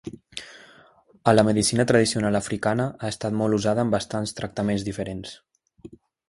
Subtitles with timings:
[1.31, 5.37] A la medicina tradicional africana, ha estat molt usada en bastants tractaments diferents.